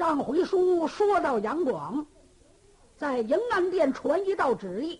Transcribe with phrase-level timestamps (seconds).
[0.00, 2.06] 上回书说到杨广，
[2.96, 4.98] 在迎安殿传一道旨意，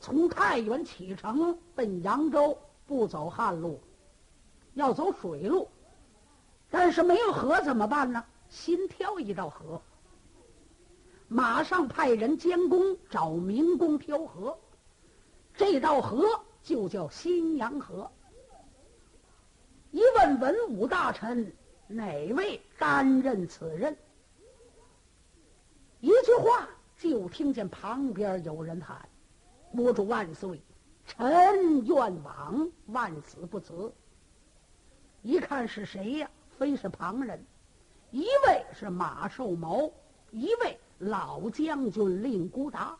[0.00, 3.80] 从太原启程奔扬州，不走汉路，
[4.74, 5.66] 要走水路。
[6.68, 8.22] 但是没有河怎么办呢？
[8.50, 9.80] 新挑一道河，
[11.26, 14.58] 马上派人监工找民工挑河。
[15.54, 16.28] 这道河
[16.62, 18.10] 就叫新阳河。
[19.90, 21.50] 一问文武大臣，
[21.86, 23.96] 哪位担任此任？
[26.04, 26.68] 一句话，
[26.98, 29.08] 就听见旁边有人喊
[29.74, 30.60] ：“国主万岁！
[31.06, 33.90] 臣愿往，万死不辞。”
[35.24, 36.30] 一看是谁呀？
[36.58, 37.42] 非是旁人，
[38.10, 39.90] 一位是马寿毛，
[40.30, 42.94] 一位老将军令孤达。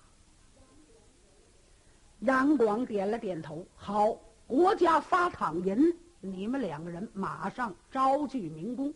[2.21, 4.17] 杨广点了点头，好，
[4.47, 8.95] 国家发躺银，你们两个人马上招聚民工。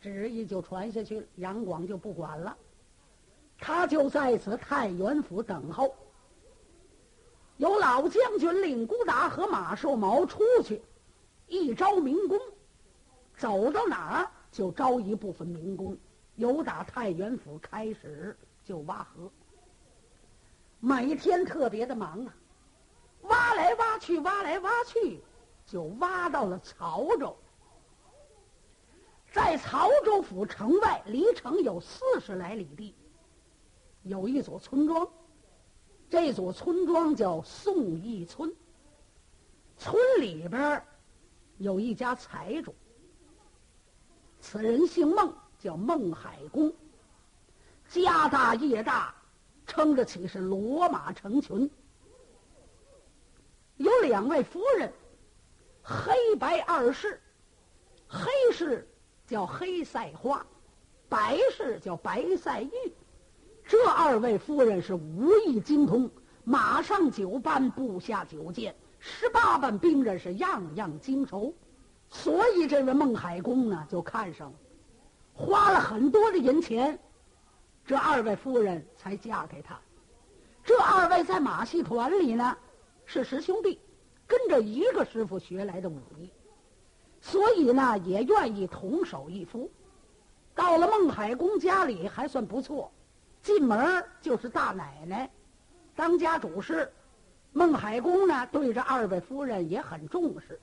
[0.00, 2.56] 旨意就传下去了，杨广就不管了，
[3.58, 5.94] 他就在此太原府等候。
[7.56, 10.80] 有老将军令孤达和马寿毛出去，
[11.48, 12.38] 一招民工，
[13.36, 15.96] 走到哪儿就招一部分民工，
[16.36, 19.28] 由打太原府开始就挖河。
[20.78, 22.34] 每天特别的忙啊，
[23.22, 25.20] 挖来挖去，挖来挖去，
[25.66, 27.36] 就挖到了曹州。
[29.32, 32.94] 在曹州府城外，离城有四十来里地，
[34.08, 35.06] 有一座村庄，
[36.08, 38.52] 这座村庄叫宋义村。
[39.76, 40.82] 村里边
[41.58, 42.74] 有一家财主，
[44.40, 46.72] 此人姓孟，叫孟海公，
[47.88, 49.14] 家大业大。
[49.66, 51.70] 撑得起是骡马成群，
[53.76, 54.90] 有两位夫人，
[55.82, 57.20] 黑白二世，
[58.08, 58.88] 黑氏
[59.26, 60.46] 叫黑赛花，
[61.10, 62.70] 白氏叫白赛玉。
[63.68, 66.10] 这二位夫人是武艺精通，
[66.42, 71.52] 马上九班，部下九剑，十八般兵刃是样样精熟，
[72.08, 74.56] 所以这位孟海公呢就看上了，
[75.34, 76.98] 花了很多的银钱。
[77.84, 79.78] 这二位夫人才嫁给他，
[80.64, 82.56] 这二位在马戏团里呢，
[83.04, 83.78] 是师兄弟，
[84.26, 86.30] 跟着一个师傅学来的武艺，
[87.20, 89.70] 所以呢也愿意同手一夫。
[90.54, 92.90] 到了孟海公家里还算不错，
[93.42, 95.30] 进门就是大奶奶，
[95.96, 96.92] 当家主事。
[97.52, 100.60] 孟海公呢对这二位夫人也很重视。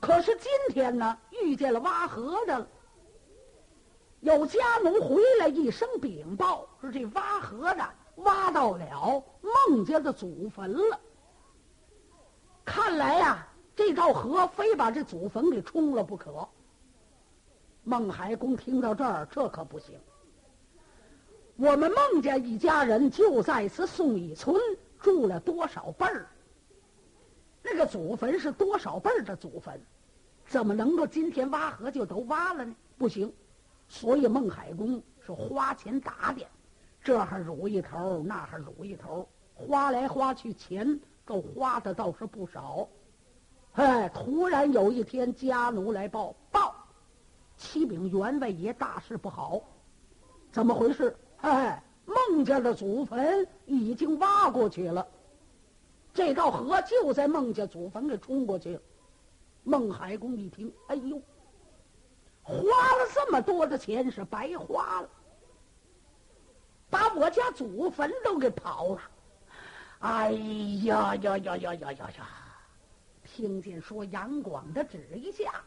[0.00, 2.66] 可是今天呢遇见了挖河的。
[4.20, 9.24] 有家奴回来一声禀报，说这挖河的挖到了
[9.68, 11.00] 孟家的祖坟了。
[12.64, 16.46] 看来呀，这道河非把这祖坟给冲了不可。
[17.84, 19.98] 孟海公听到这儿，这可不行。
[21.58, 24.54] 我们孟家一家人就在此宋义村
[25.00, 26.28] 住了多少辈儿？
[27.64, 29.80] 那个祖坟是多少辈儿的祖坟？
[30.46, 32.72] 怎么能够今天挖河就都挖了呢？
[32.96, 33.32] 不行。
[33.88, 36.48] 所以孟海公是花钱打点，
[37.02, 42.88] 这还撸一头，那还撸一头，花来花去，钱够花的倒是不少。
[43.72, 46.72] 哎，突然有一天，家奴来报报，
[47.56, 49.60] 启禀员外爷，大事不好！
[50.52, 51.16] 怎么回事？
[51.40, 55.06] 哎，孟家的祖坟已经挖过去了，
[56.12, 58.80] 这道河就在孟家祖坟给冲过去了。
[59.62, 61.20] 孟海公一听，哎呦！
[62.42, 65.08] 花了这么多的钱是白花了，
[66.88, 69.02] 把我家祖坟都给刨了！
[69.98, 70.32] 哎
[70.84, 72.28] 呀呀呀呀呀呀呀！
[73.24, 75.62] 听见说杨广的旨意下，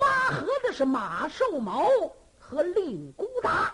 [0.00, 1.88] 挖河的是马寿毛
[2.38, 3.72] 和令孤达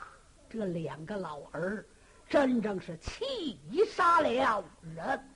[0.48, 1.84] 这两个老儿，
[2.28, 4.32] 真正是气杀了
[4.80, 5.35] 人。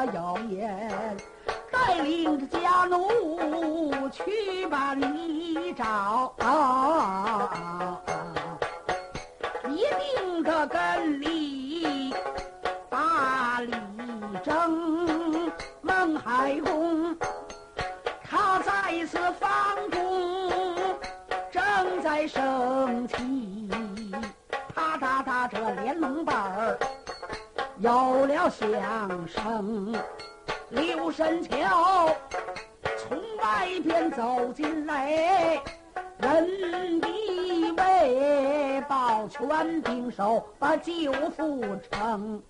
[0.00, 1.14] 我要言。
[1.70, 6.32] 带领着家奴去把你找，
[9.68, 9.84] 一
[10.16, 12.14] 定得跟你
[12.88, 13.74] 把理
[14.42, 15.52] 争。
[15.82, 17.14] 孟海公
[18.22, 19.50] 他在此房
[19.90, 20.50] 中
[21.50, 23.68] 正在生气，
[24.74, 26.78] 啪嗒嗒这连门板儿
[27.80, 29.94] 有了响声。
[30.68, 32.14] 刘神桥
[32.98, 35.62] 从外边走进来，
[36.18, 42.42] 人以为保全兵守把舅父称。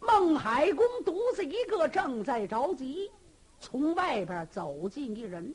[0.00, 3.10] 孟海公独自一个正在着急，
[3.60, 5.54] 从外边走进一人，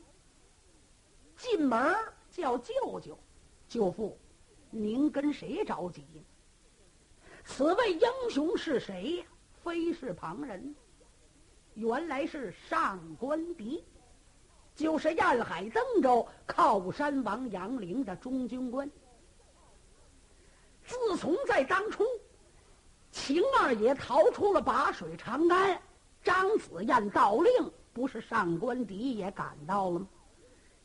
[1.36, 1.96] 进门
[2.30, 3.18] 叫舅舅，
[3.68, 4.16] 舅父，
[4.70, 6.04] 您跟谁着急？
[7.50, 9.24] 此位英雄是谁呀？
[9.60, 10.72] 非是旁人。
[11.74, 13.82] 原来是上官迪，
[14.76, 18.88] 就是燕海登州靠山王杨凌的中军官。
[20.86, 22.04] 自从在当初，
[23.10, 25.76] 秦二爷逃出了拔水长安，
[26.22, 27.52] 张子燕盗令，
[27.92, 30.08] 不是上官迪也赶到了吗？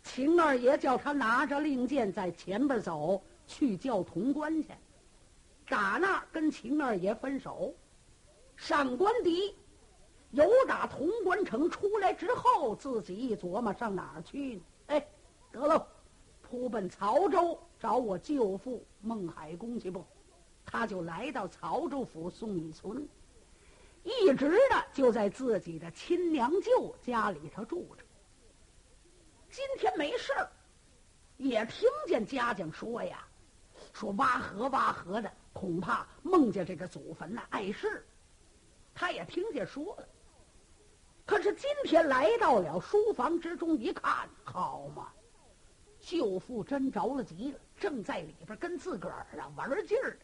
[0.01, 4.69] 秦二爷叫他拿着令箭在前边走去叫潼关去，
[5.67, 7.73] 打那跟秦二爷分手，
[8.55, 9.55] 上官迪。
[10.31, 14.61] 由打潼关城出来之后，自己一琢磨上哪儿去呢？
[14.87, 15.07] 哎，
[15.51, 15.87] 得了，
[16.41, 20.05] 扑奔曹州找我舅父孟海公去不？
[20.65, 23.07] 他就来到曹州府宋义村，
[24.03, 28.03] 一直的就在自己的亲娘舅家里头住着。
[29.49, 30.51] 今天没事儿，
[31.37, 33.25] 也听见家将说呀，
[33.95, 38.05] 说挖河挖河的，恐怕孟家这个祖坟呢碍事。
[38.93, 40.07] 他也听见说了。
[41.25, 45.13] 可是今天来到了书房之中，一看，好嘛，
[45.97, 50.19] 舅父真着了急了，正在里边跟自个儿啊玩劲儿，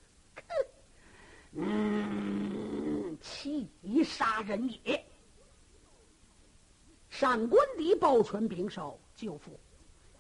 [1.54, 3.70] 嗯，气
[4.04, 5.02] 杀人也。
[7.10, 9.58] 上官迪抱拳禀首，舅父，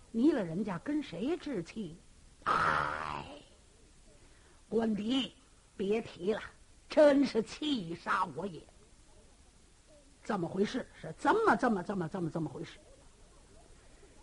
[0.09, 1.97] 你了人家跟谁置气？
[2.45, 3.40] 哎，
[4.71, 5.33] 官迪，
[5.75, 6.39] 别提了，
[6.87, 8.61] 真是气杀我也。
[10.23, 10.87] 怎么回事？
[10.93, 12.79] 是这么这么这么这么这么回事？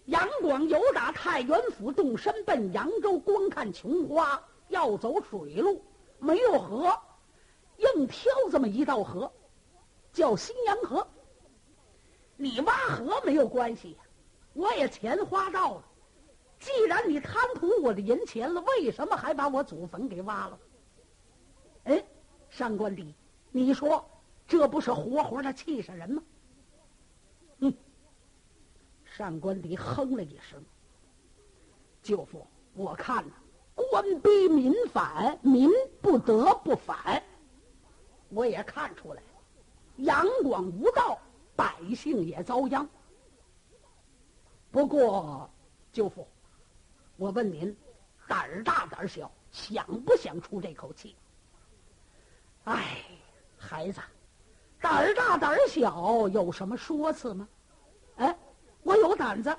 [0.06, 5.84] 杨广由打太原府动身奔扬州观看琼花，要走水路，
[6.18, 6.98] 没有河，
[7.76, 9.30] 硬挑这么一道河，
[10.14, 11.06] 叫新阳河。
[12.38, 13.98] 你挖河没有关系，
[14.54, 15.84] 我也钱花到了。
[16.58, 20.58] 既然你贪图我的银钱了，为什么还把我祖坟给挖了？
[21.84, 22.04] 哎，
[22.50, 23.14] 上官迪，
[23.50, 24.04] 你说。
[24.46, 26.22] 这不是活活的气死人吗？
[27.58, 27.74] 嗯，
[29.04, 30.64] 上官迪哼了一声
[32.02, 33.34] ：“舅父，我看呢，
[33.90, 35.68] 官逼民反，民
[36.00, 37.22] 不得不反。
[38.30, 39.22] 我也看出来，
[39.96, 41.18] 杨广无道，
[41.54, 42.88] 百姓也遭殃。
[44.70, 45.50] 不过，
[45.92, 46.26] 舅父，
[47.18, 47.76] 我问您，
[48.28, 51.16] 胆儿大胆儿小，想不想出这口气？
[52.64, 53.04] 哎，
[53.58, 54.00] 孩子。”
[54.80, 57.48] 胆儿大胆儿小有什么说辞吗？
[58.18, 58.38] 哎，
[58.84, 59.54] 我有胆子，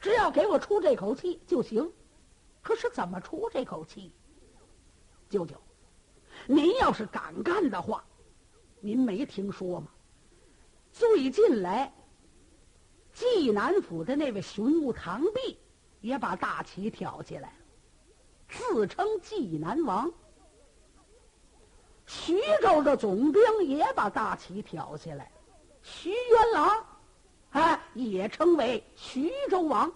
[0.00, 1.88] 只要给我出这口气就行。
[2.60, 4.12] 可是怎么出这口气？
[5.30, 5.54] 舅舅，
[6.48, 8.04] 您要是敢干的话，
[8.80, 9.86] 您没听说吗？
[10.90, 11.94] 最近来，
[13.12, 15.56] 济南府的那位巡务堂弼
[16.00, 17.52] 也把大旗挑起来，
[18.48, 20.10] 自称济南王。
[22.06, 25.30] 徐州的总兵也把大旗挑起来，
[25.82, 26.86] 徐元郎，
[27.50, 29.92] 哎，也称为徐州王。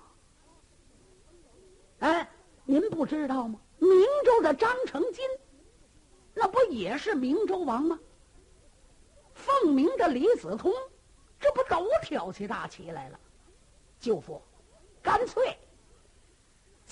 [2.01, 2.29] 哎，
[2.65, 3.59] 您不知道吗？
[3.79, 3.91] 明
[4.25, 5.25] 州的张成金，
[6.35, 7.99] 那不也是明州王吗？
[9.35, 10.73] 凤鸣的李子通，
[11.41, 13.19] 这不都挑起大旗来了？
[13.99, 14.43] 舅父，
[15.01, 15.57] 干脆，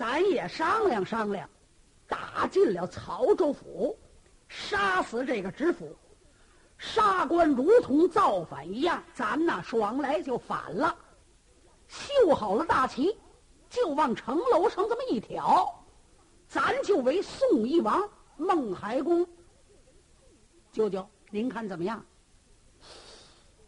[0.00, 1.46] 咱也商量商量，
[2.08, 3.94] 打进了曹州府。
[4.48, 5.94] 杀死这个知府，
[6.78, 10.96] 杀官如同造反一样，咱呐爽来就反了。
[11.86, 13.14] 绣好了大旗，
[13.68, 15.70] 就往城楼上这么一挑，
[16.48, 18.02] 咱就为宋义王
[18.38, 19.28] 孟海公。
[20.72, 22.02] 舅舅，您看怎么样？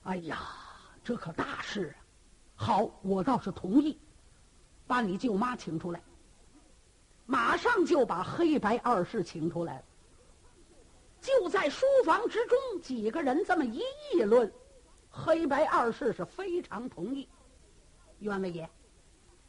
[0.05, 0.39] 哎呀，
[1.05, 2.01] 这可大事啊！
[2.57, 4.01] 好，我倒是同意，
[4.87, 6.03] 把你舅妈请出来。
[7.26, 9.85] 马上就把黑白二世请出来了。
[11.21, 13.81] 就在书房之中，几个人这么一
[14.12, 14.52] 议论，
[15.09, 17.29] 黑白二世是非常同意。
[18.19, 18.69] 员外爷，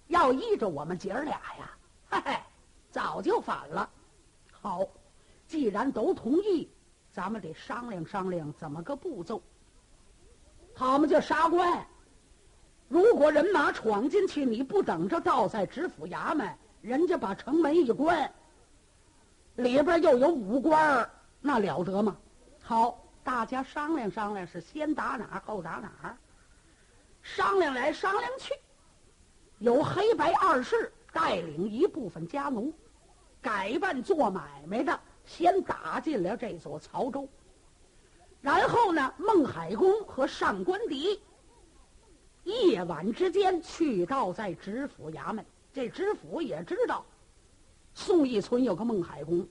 [0.07, 1.77] 要依着我们姐儿俩呀，
[2.09, 2.39] 嘿嘿，
[2.91, 3.89] 早就反了。
[4.51, 4.87] 好，
[5.47, 6.69] 既然都同意，
[7.11, 9.41] 咱们得商量商量怎么个步骤。
[10.75, 11.85] 好嘛，叫杀官。
[12.87, 18.29] 如果人马闯进去，你不等着倒在知府衙门，人家把城门一关，
[19.55, 21.09] 里边又有武官。
[21.39, 22.17] 那了得吗？
[22.61, 26.17] 好，大家商量商量，是先打哪儿后打哪儿。
[27.21, 28.53] 商量来商量去，
[29.59, 32.73] 有黑白二世带领一部分家奴，
[33.41, 37.25] 改扮做买卖的，先打进了这座曹州。
[38.41, 41.21] 然后呢，孟海公和上官迪
[42.43, 47.03] 夜晚之间去到在知府衙门，这知府也知道
[47.95, 49.45] 宋义村有个孟海公。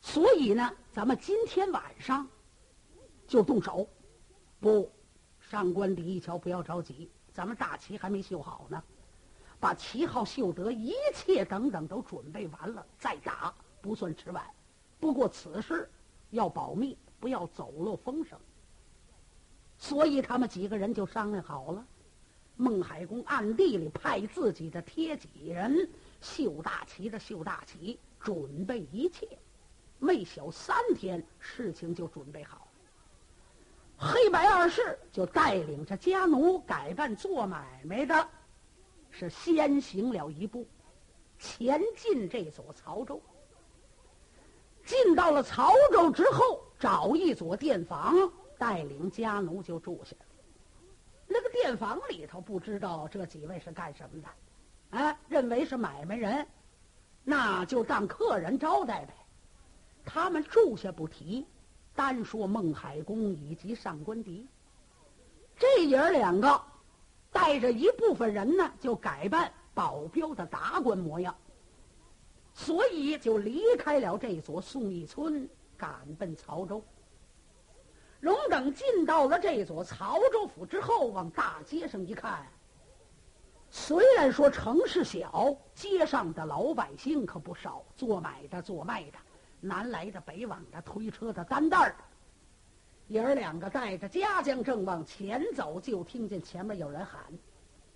[0.00, 2.28] 所以呢，咱们今天晚上
[3.26, 3.88] 就动手。
[4.60, 4.90] 不，
[5.40, 8.82] 上官李一桥，不要着急，咱们大旗还没绣好呢，
[9.58, 14.44] 把旗号绣得，一切等等都准备完了再打，不算迟晚。
[15.00, 15.90] 不过此事
[16.30, 18.38] 要保密，不要走漏风声。
[19.78, 21.86] 所以他们几个人就商量好了，
[22.60, 25.88] 孟海公暗地里派自己的贴己人
[26.20, 29.28] 绣大旗的绣大旗，准备一切。
[30.00, 32.66] 没小三天，事情就准备好。
[33.96, 38.28] 黑白二世就带领着家奴改扮做买卖的，
[39.10, 40.66] 是先行了一步，
[41.38, 43.22] 前进这座曹州。
[44.84, 48.16] 进到了曹州之后，找一所店房，
[48.56, 50.26] 带领家奴就住下了。
[51.60, 56.46] 店房里头，不知道这几位是干什么的，啊，认为是买卖人，
[57.24, 59.12] 那就当客人招待呗。
[60.04, 61.44] 他们住下不提，
[61.96, 64.46] 单说孟海公以及上官迪，
[65.56, 66.62] 这爷儿两个
[67.32, 71.34] 带着一部分人呢，就改扮保镖的达官模样，
[72.54, 76.82] 所以就离开了这座宋义村，赶奔曹州。
[78.20, 82.46] 荣等进到了这座曹州府之后，往大街上一看，
[83.70, 89.18] 虽然说城市小，街上的老百姓可不少，做买的、做卖的。
[89.60, 92.04] 南来的、北往的、推车的、担担的，
[93.08, 97.20] 爷儿两个带着家将正往前走，就听见前面有人喊：“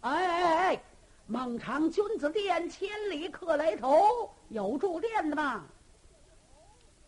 [0.02, 0.82] 哎哎哎，
[1.26, 5.64] 孟尝君子店千里客来投，有住店的吗？”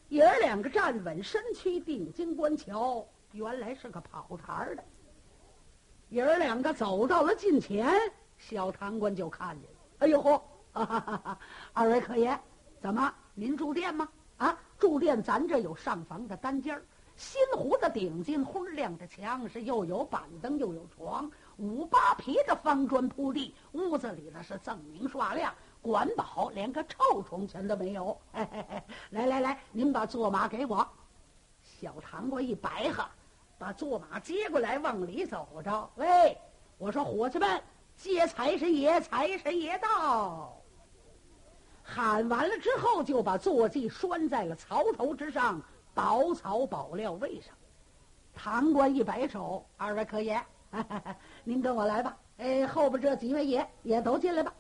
[0.08, 4.84] 爷儿两个站稳身躯，定睛观瞧，原来是个跑堂的。
[6.11, 7.88] 爷儿两个走到了近前，
[8.37, 10.40] 小堂官就看见了：“哎呦嚯，
[11.73, 12.38] 二位客爷，
[12.80, 16.84] 怎么您住店吗？”啊，住店咱这有上房的单间儿，
[17.16, 28.18] 新糊的顶金灰亮的墙，是又有板凳又有床，五八皮的方砖铺地，屋子里呢是锃明刷亮，管饱，连个臭虫全都没有。
[28.32, 30.88] 嘿嘿嘿，来来来，您把坐马给我。
[31.62, 33.10] 小堂官一白哈，
[33.58, 35.90] 把坐马接过来，往里走着。
[35.96, 36.38] 喂，
[36.78, 37.62] 我说伙计们，
[37.98, 40.58] 接财神爷，财神爷到。
[41.82, 45.60] 喊完了之后，就把坐骑拴在了槽头之上，
[45.92, 47.54] 宝草宝料位上。
[48.32, 50.42] 唐官一摆手：“二位客爷，
[51.44, 52.16] 您跟我来吧。
[52.38, 54.50] 哎，后边这几位爷也都进来吧。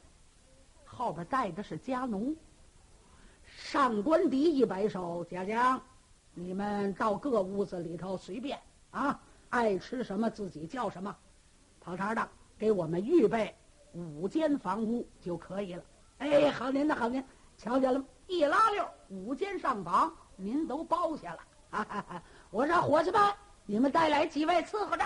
[0.94, 2.36] 后边带的是家奴。
[3.44, 5.80] 上官迪一摆手：贾江，
[6.32, 8.58] 你们到各屋子里头随便
[8.92, 9.20] 啊，
[9.50, 11.14] 爱吃什么自己叫什么。
[11.80, 13.54] 跑堂的，给我们预备
[13.92, 15.82] 五间房屋就可以了。”
[16.18, 17.22] 哎，好您的好您，
[17.58, 18.04] 瞧见了吗？
[18.26, 21.40] 一拉溜，五间上房，您都包下了。
[21.74, 22.22] 哈哈哈！
[22.50, 23.20] 我说伙计们，
[23.66, 25.04] 你们带来几位伺候着。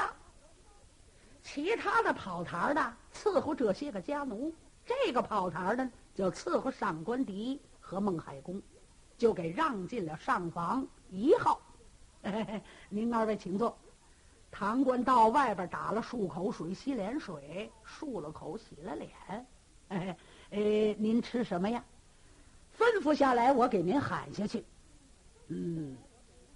[1.42, 4.52] 其他的跑堂的伺候这些个家奴，
[4.88, 8.62] 这个跑堂的就伺候上官迪和孟海公，
[9.18, 11.60] 就给让进了上房一号。
[12.88, 13.76] 您二位请坐。
[14.50, 19.10] 堂官到外边打了漱口水，洗脸水，漱了口，洗了脸。
[19.88, 20.16] 哎。
[20.50, 20.58] 呃，
[20.94, 21.84] 您吃什么呀？
[22.78, 24.64] 吩咐下来，我给您喊下去。
[25.48, 25.94] 嗯，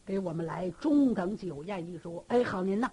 [0.06, 2.24] 给我们来中等酒宴一桌。
[2.28, 2.90] 哎，好您呐，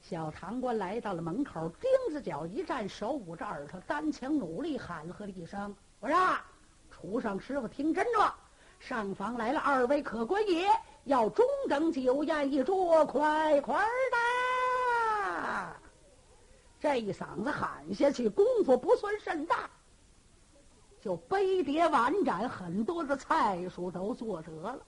[0.00, 6.16] 小堂官来到了门口，钉子脚一站，手捂着耳朵，单枪努力喊喝了一声：“我说，
[6.90, 8.34] 厨上师傅听真着，
[8.78, 10.66] 上房来了二位客官爷，
[11.04, 14.16] 要中等酒宴一桌，快快的！”
[16.80, 19.68] 这一嗓子喊下去，功夫不算甚大，
[21.00, 24.78] 就杯碟碗盏很多的菜蔬都做得了。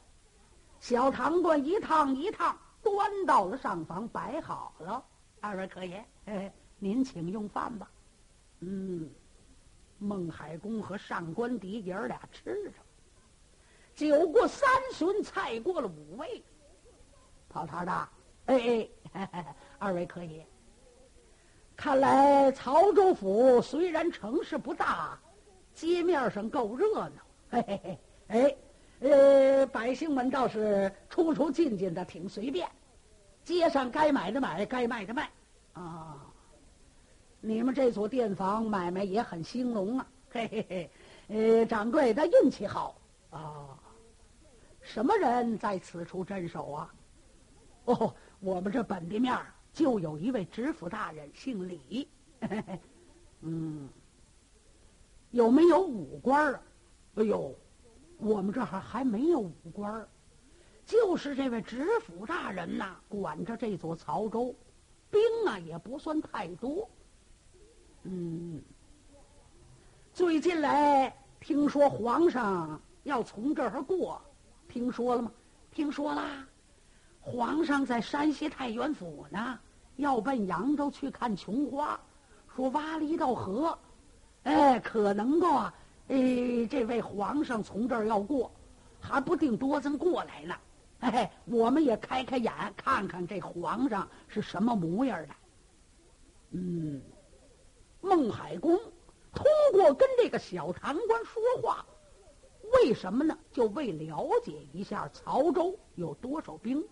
[0.78, 5.04] 小堂官一趟一趟端到了上房，摆好了。
[5.40, 6.04] 二位客爷，
[6.78, 7.90] 您请用饭吧。
[8.60, 9.10] 嗯，
[9.98, 12.72] 孟海公和上官迪爷儿俩吃着。
[13.94, 16.42] 酒过三巡，菜过了五味。
[17.48, 18.08] 跑堂的，
[18.46, 20.46] 哎哎，二位客爷，
[21.76, 25.18] 看来曹州府虽然城市不大，
[25.74, 27.22] 街面上够热闹。
[27.50, 28.56] 嘿嘿嘿，哎，
[29.00, 32.68] 呃，百姓们倒是出出进进的挺随便。
[33.44, 35.30] 街上该买的买，该卖的卖，
[35.72, 36.26] 啊！
[37.40, 40.90] 你们这所店房买卖也很兴隆啊，嘿嘿嘿！
[41.58, 42.94] 呃，掌柜的运气好
[43.30, 43.78] 啊！
[44.82, 46.94] 什么人在此处镇守啊？
[47.86, 49.34] 哦，我们这本地面
[49.72, 52.06] 就有一位知府大人，姓李。
[52.42, 52.80] 嘿嘿嘿
[53.40, 53.88] 嗯，
[55.30, 56.62] 有没有武官啊？
[57.14, 57.54] 哎呦，
[58.20, 60.08] 我们这还还没有武官儿。
[60.84, 64.54] 就是这位知府大人呐，管着这座曹州，
[65.10, 66.88] 兵啊也不算太多。
[68.02, 68.60] 嗯，
[70.12, 74.20] 最近来听说皇上要从这儿过，
[74.68, 75.30] 听说了吗？
[75.70, 76.44] 听说啦，
[77.20, 79.58] 皇上在山西太原府呢，
[79.96, 82.00] 要奔扬州去看琼花，
[82.56, 83.78] 说挖了一道河，
[84.42, 85.74] 哎，可能够啊，
[86.10, 88.50] 哎，这位皇上从这儿要过，
[89.00, 90.54] 还不定多曾过来呢。
[90.98, 95.34] 哎，我们也开开眼，看看这皇上是什么模样的。
[96.50, 97.00] 嗯，
[98.00, 98.76] 孟海公
[99.32, 101.86] 通过跟这个小堂官说话，
[102.74, 103.38] 为什么呢？
[103.52, 106.84] 就为了解一下曹州有多少兵。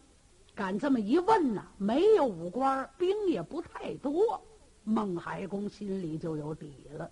[0.55, 4.41] 敢这么一问呢，没有武官，兵也不太多。
[4.85, 7.11] 孟海公心里就有底了。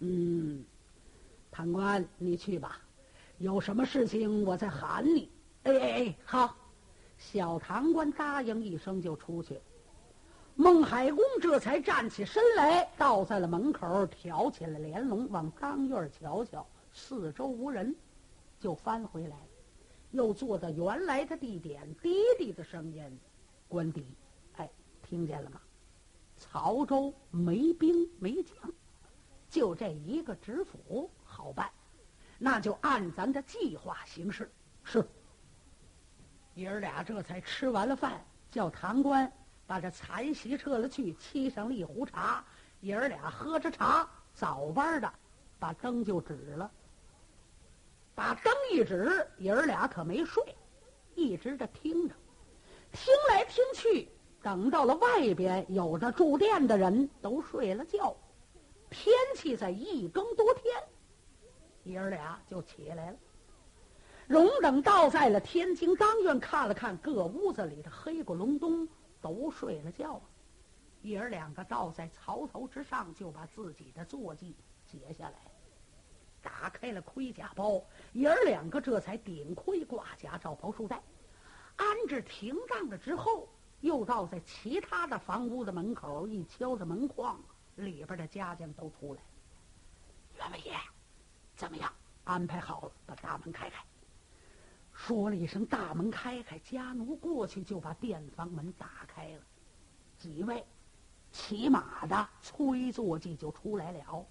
[0.00, 0.64] 嗯，
[1.50, 2.80] 堂官，你去吧，
[3.38, 5.30] 有什么事情我再喊你。
[5.64, 6.56] 哎哎哎，好！
[7.16, 9.60] 小堂官答应一声就出去。
[10.54, 17.94] 孟海公这才站起身来，倒在了门口，挑起了帘笼，往当院瞧瞧，四周无人，
[18.60, 19.36] 就翻回来，
[20.10, 23.18] 又坐到原来的地点，滴滴的声音
[23.68, 24.04] ：“官邸，
[24.56, 24.68] 哎，
[25.02, 25.60] 听见了吗？
[26.36, 28.72] 曹州没兵没将，
[29.48, 31.70] 就这一个知府好办，
[32.38, 34.50] 那就按咱的计划行事。
[34.84, 35.06] 是。”
[36.54, 39.30] 爷儿俩这才吃完了饭，叫堂官
[39.66, 42.44] 把这残席撤了去，沏上了一壶茶。
[42.80, 45.12] 爷儿俩喝着茶，早班的
[45.58, 46.70] 把灯就指了。
[48.14, 50.42] 把灯一指，爷儿俩可没睡，
[51.14, 52.14] 一直的听着，
[52.90, 54.08] 听来听去，
[54.42, 58.16] 等到了外边有着住店的人都睡了觉，
[58.90, 60.82] 天气在一更多天，
[61.84, 63.16] 爷儿俩就起来了。
[64.26, 68.86] 荣等倒在了天津当院，看了看各屋子里的黑咕隆咚，
[69.20, 70.20] 都睡了觉。
[71.02, 74.54] 爷儿两个倒在槽头之上，就把自己的坐骑
[74.86, 75.36] 解下来，
[76.42, 77.82] 打开了盔甲包。
[78.12, 81.00] 爷儿两个这才顶盔挂甲，罩袍束带，
[81.76, 83.48] 安置停当了之后，
[83.80, 87.40] 又倒在其他的房屋的门口，一敲着门框，
[87.78, 89.26] 里边的家将都出来了。
[90.36, 90.76] 员外爷，
[91.56, 91.92] 怎么样？
[92.24, 93.82] 安排好了，把大门开开。
[94.92, 99.42] 说了一声“大门开开”，家奴过去就把店房门打开了。
[100.18, 100.64] 几位
[101.32, 104.26] 骑马的催坐骑就出来了，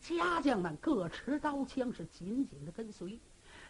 [0.00, 3.20] 家将们各持刀枪，是紧紧的跟随，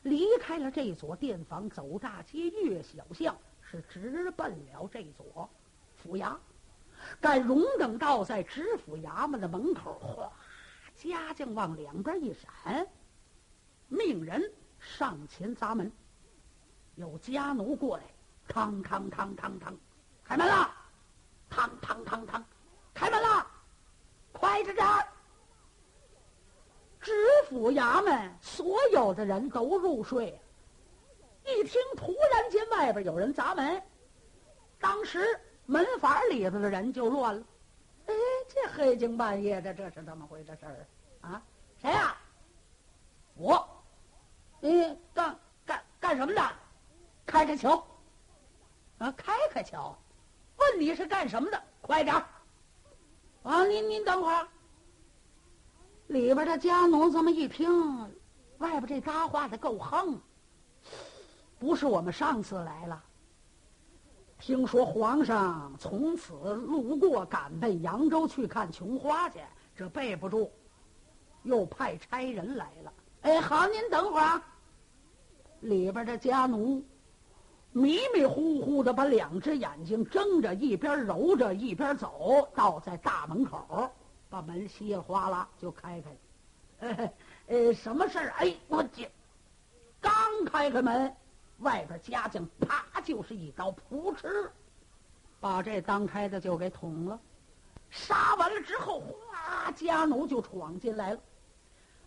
[0.05, 5.51] 离开了这所店房，走大街，越小巷，是直奔了这所
[5.97, 6.37] 府衙。
[7.21, 10.33] 但荣等到在知府衙门的门口，哗，
[10.97, 12.87] 家将往两边一闪，
[13.89, 15.91] 命人上前砸门。
[16.97, 18.05] 有家奴过来，
[18.49, 19.75] 嘡嘡嘡嘡嘡，
[20.25, 20.71] 开门了！
[21.51, 22.43] 嘡嘡嘡嘡，
[22.93, 23.47] 开门了！
[24.33, 25.07] 快着点儿！
[27.01, 27.13] 知
[27.49, 30.41] 府衙门所有的人都入睡，
[31.45, 33.83] 一听突然间外边有人砸门，
[34.79, 37.43] 当时门房里头的人就乱了。
[38.07, 38.15] 哎，
[38.49, 40.87] 这黑更半夜的，这是怎么回事儿
[41.21, 41.43] 啊？
[41.81, 42.17] 谁呀？
[43.35, 43.69] 我。
[44.61, 46.43] 你干干干什么的？
[47.27, 47.85] 开开瞧，
[48.99, 49.97] 啊，开开瞧，
[50.57, 52.27] 问问你是干什么的，快点儿！
[53.43, 54.49] 啊，您您等会儿。
[56.09, 57.69] 里边的家奴这么一听，
[58.59, 60.21] 外边这搭话的够横。
[61.59, 63.03] 不是我们上次来了，
[64.43, 69.39] 听说皇上从此路过，赶奔扬州去看琼花去，
[69.77, 70.51] 这备不住，
[71.45, 72.93] 又派差人来了。
[73.21, 74.43] 哎，好，您等会儿。
[75.61, 76.85] 里边的家奴
[77.71, 83.89] 迷迷糊糊的把两只眼睛睁着，一边揉着一边走，到在大门口，
[84.29, 87.13] 把门稀里哗啦就开开了。
[87.47, 88.35] 呃，什么事儿？
[88.39, 89.09] 哎，我姐
[90.01, 90.13] 刚
[90.47, 91.15] 开开门。
[91.63, 94.49] 外边家将啪就是一刀，扑哧，
[95.41, 97.19] 把这当差的就给捅了。
[97.91, 101.21] 杀完了之后，哗，家奴就闯进来了。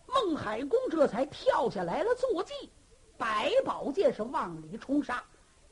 [0.07, 2.69] 孟海公这才跳下来了，坐骑，
[3.17, 5.23] 百宝剑是往里冲杀，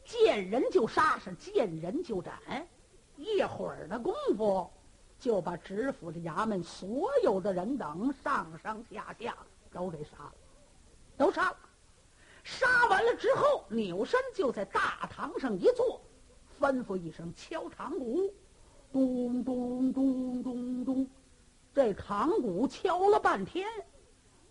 [0.04, 2.34] 见人就杀，是见人就斩。
[3.15, 4.69] 一会儿的功夫，
[5.19, 9.36] 就把知府的衙门所有的人等上上下下
[9.72, 10.34] 都给杀了，
[11.17, 11.58] 都杀了。
[12.44, 16.02] 杀完了之后，扭身就在大堂上一坐，
[16.60, 18.32] 吩咐一声：“敲堂鼓。”
[18.92, 21.08] 咚咚咚咚咚，
[21.74, 23.68] 这堂鼓敲了半天，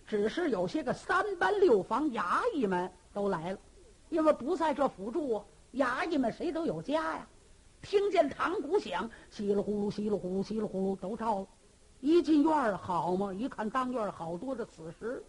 [0.04, 3.58] 只是有些个三班六房衙役们都来了，
[4.08, 5.44] 因为不在这府住。
[5.74, 7.26] 衙役们谁都有家呀，
[7.80, 11.46] 听见堂鼓响，稀里呼噜、稀里呼噜、稀里呼噜都照了。
[12.00, 15.24] 一进院儿，好嘛，一看当院好多的死尸，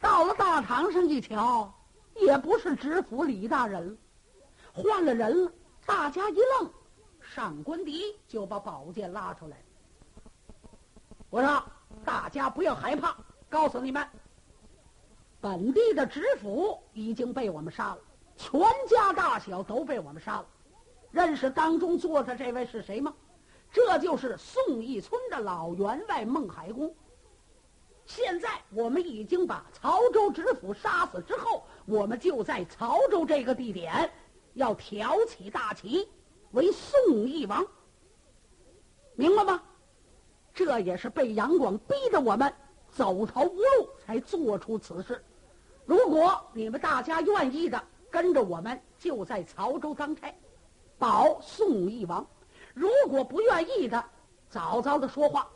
[0.00, 1.72] 到了大堂上一瞧。
[2.16, 3.96] 也不是知府李大人了，
[4.72, 5.52] 换了人了。
[5.86, 6.70] 大家一愣，
[7.20, 9.62] 上官迪就把宝剑拉出来。
[11.28, 11.62] 我说
[12.06, 13.14] ：“大家不要害怕，
[13.50, 14.06] 告诉你们，
[15.42, 17.98] 本地的知府已经被我们杀了，
[18.36, 20.46] 全家大小都被我们杀了。
[21.10, 23.12] 认识当中坐的这位是谁吗？
[23.70, 26.94] 这就是宋义村的老员外孟海公。
[28.06, 34.10] 现在我们已经把曹州知府杀死之后。”我们就在曹州这个地点，
[34.54, 36.08] 要挑起大旗，
[36.52, 37.66] 为宋义王，
[39.14, 39.62] 明白吗？
[40.54, 42.52] 这也是被杨广逼得我们
[42.90, 45.22] 走投无路，才做出此事。
[45.84, 50.34] 如果你们大家愿意的，跟着我们就在曹州当差，
[50.96, 52.24] 保宋义王；
[52.72, 54.02] 如果不愿意的，
[54.48, 55.50] 早早的说话，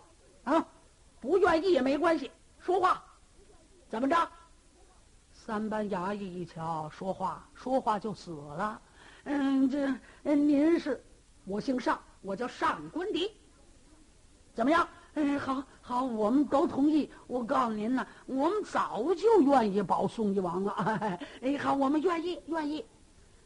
[0.45, 0.67] 啊，
[1.21, 3.03] 不愿意也没关系，说话，
[3.89, 4.29] 怎么着？
[5.49, 8.79] 三班衙役一瞧，说话说话就死了。
[9.25, 11.03] 嗯，这您是，
[11.47, 13.33] 我姓尚，我叫上官迪。
[14.53, 14.87] 怎么样？
[15.15, 17.11] 嗯，好好，我们都同意。
[17.27, 20.73] 我告诉您呢，我们早就愿意保宋义王了。
[21.41, 22.85] 哎，好，我们愿意，愿意。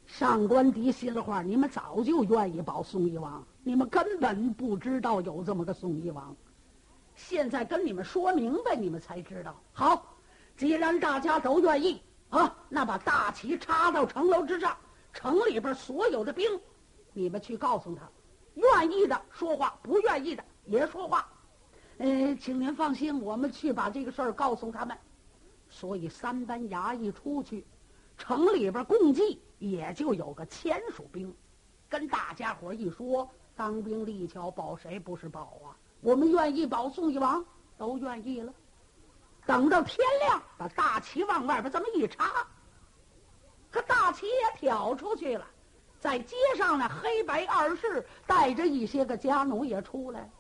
[0.05, 6.35] 上官迪心里话：你们早就愿意保宋义王，你们根本不知道有这么个宋义王。
[7.15, 9.55] 现在跟你们说明白，你们才知道。
[9.73, 10.05] 好。
[10.63, 14.77] 既然大家都愿意啊，那把大旗插到城楼之上，
[15.13, 16.49] 城里边所有的兵，
[17.13, 18.09] 你们去告诉他，
[18.55, 21.29] 愿意的说话，不愿意的也说话。
[21.99, 24.97] 呃，请您放心，我们去把这个事儿告诉他们。
[25.69, 27.67] 所以三班衙役出去，
[28.17, 31.35] 城里边共计也就有个千数兵，
[31.89, 35.75] 跟大家伙一说，当兵立桥保谁不是保啊？
[36.01, 37.45] 我们愿意保宋义王，
[37.77, 38.55] 都愿意了。
[39.45, 42.47] 等到天亮，把大旗往外边这么一插，
[43.71, 45.47] 可大旗也挑出去了。
[46.01, 50.31] 在街上呢，黑白二世带着一些个家奴也出来，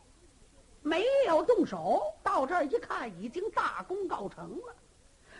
[0.82, 2.02] 没有动手。
[2.22, 4.74] 到这儿一看，已经大功告成了。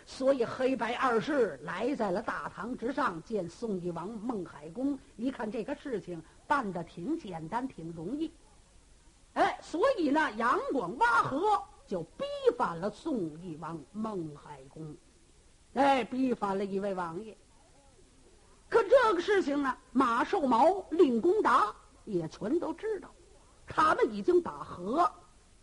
[0.05, 8.33] 所以黑白二世来在了大堂之上，见宋义王孟海公，一看这个事情办的挺简单，挺容易。
[9.35, 11.63] 哎，所以呢，杨广挖河。
[11.87, 12.25] 就逼
[12.57, 14.97] 反了宋义王孟海公，
[15.75, 17.37] 哎，逼反了一位王爷。
[18.69, 23.11] 可这个事情呢，马寿毛、令公达也全都知道，
[23.67, 25.11] 他们已经把河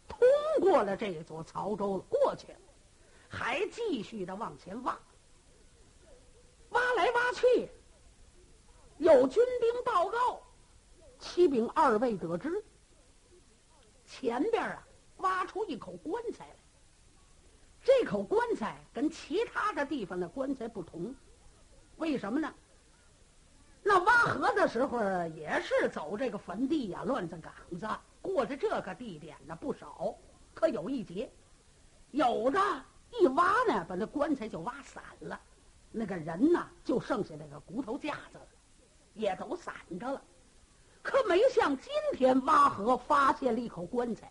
[0.08, 0.20] 通
[0.62, 2.60] 过了这座曹州了，过去了，
[3.28, 5.00] 还继续的往前挖，
[6.70, 7.70] 挖来挖去，
[8.98, 10.42] 有军兵报告，
[11.18, 12.64] 启禀二位得知，
[14.06, 14.86] 前边啊。
[15.20, 16.56] 挖出一口棺材来，
[17.84, 21.14] 这口棺材跟其他的地方的棺材不同，
[21.98, 22.54] 为什么呢？
[23.82, 27.88] 那挖河的时候也是走这个坟地呀、乱子岗子，
[28.22, 30.14] 过的这个地点呢不少。
[30.54, 31.32] 可有一节，
[32.12, 32.60] 有的
[33.20, 35.40] 一挖呢，把那棺材就挖散了，
[35.92, 38.48] 那个人呢就剩下那个骨头架子了，
[39.14, 40.22] 也都散着了。
[41.02, 44.30] 可没像今天挖河发现了一口棺材。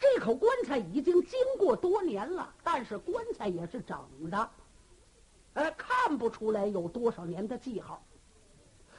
[0.00, 3.98] 这口棺材已经经过多年了，但是棺材也是整
[4.30, 4.50] 的，
[5.54, 8.02] 呃，看不出来有多少年的记号，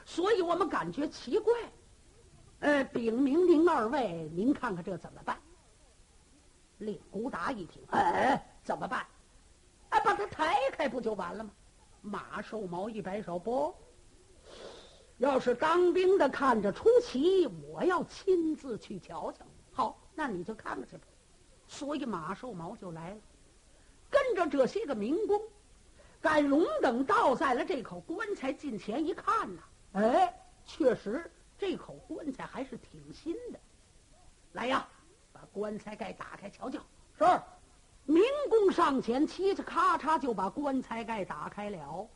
[0.04, 1.54] 所以我们感觉奇怪。
[2.60, 5.40] 呃，禀明您二位，您看看这怎么办？
[6.76, 9.06] 令狐达一听，哎，怎么办？
[9.88, 11.50] 哎，把它抬开不就完了吗？
[12.02, 13.74] 马寿毛一摆手，不，
[15.16, 19.44] 要是当兵的看着出奇，我要亲自去瞧瞧。
[20.20, 21.04] 那你就看看去吧，
[21.66, 23.16] 所以马寿毛就来了，
[24.10, 25.40] 跟着这些个民工，
[26.20, 29.62] 赶龙等倒在了这口棺材近前一看呐，
[29.94, 33.58] 哎，确实这口棺材还是挺新的。
[34.52, 34.86] 来呀，
[35.32, 36.78] 把棺材盖打开瞧瞧。
[37.18, 37.24] 是，
[38.04, 42.06] 民工上前，嘁嘁咔嚓就把棺材盖打开了。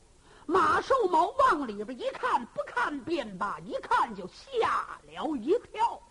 [0.45, 6.03] 马寿毛往里边一看，不看便罢，一看就吓了一跳。